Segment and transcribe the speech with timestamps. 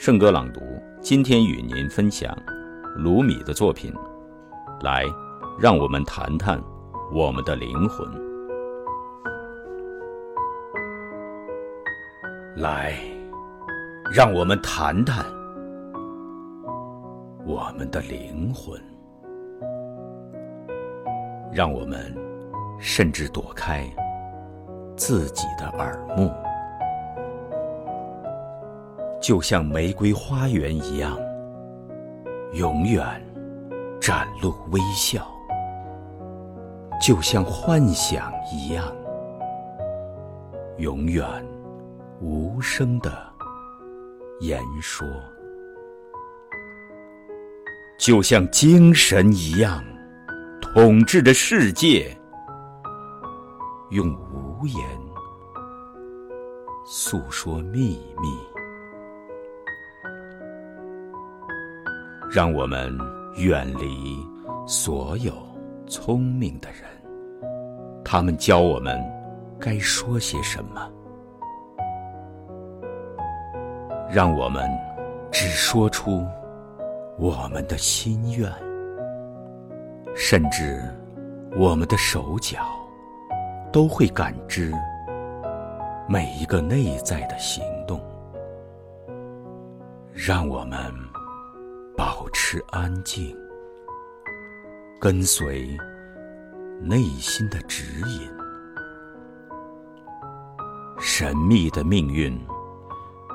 [0.00, 0.60] 圣歌朗读，
[1.00, 2.32] 今天与您分享
[2.94, 3.92] 卢米的作品。
[4.80, 5.02] 来，
[5.58, 6.62] 让我们谈谈
[7.12, 8.08] 我们的灵魂。
[12.54, 12.94] 来，
[14.14, 15.26] 让我们谈谈
[17.44, 18.80] 我们的灵魂。
[21.52, 22.14] 让我们
[22.78, 23.84] 甚至躲开
[24.96, 26.32] 自己的耳目。
[29.20, 31.18] 就像玫瑰花园一样，
[32.52, 33.04] 永远
[34.00, 35.20] 展露微笑；
[37.04, 38.84] 就像幻想一样，
[40.78, 41.26] 永远
[42.20, 43.10] 无声的
[44.40, 45.04] 言说；
[47.98, 49.82] 就像精神一样，
[50.62, 52.16] 统治着世界，
[53.90, 54.78] 用无言
[56.86, 58.57] 诉说秘密。
[62.30, 62.94] 让我们
[63.36, 64.22] 远离
[64.66, 65.32] 所有
[65.86, 66.82] 聪明的人，
[68.04, 69.02] 他们教我们
[69.58, 70.86] 该说些什么。
[74.10, 74.68] 让我们
[75.30, 76.22] 只说出
[77.16, 78.52] 我们的心愿，
[80.14, 80.82] 甚至
[81.56, 82.58] 我们的手脚
[83.72, 84.70] 都会感知
[86.06, 87.98] 每一个内在的行动。
[90.12, 90.78] 让我们。
[91.98, 93.36] 保持安静，
[95.00, 95.76] 跟随
[96.80, 98.30] 内心的指引。
[101.00, 102.40] 神秘的命运，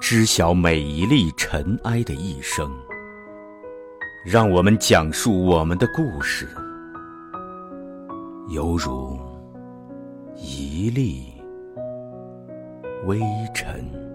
[0.00, 2.68] 知晓每一粒尘埃的一生。
[4.26, 6.48] 让我们讲述我们的故事，
[8.48, 9.16] 犹如
[10.34, 11.32] 一粒
[13.06, 13.20] 微
[13.54, 14.07] 尘。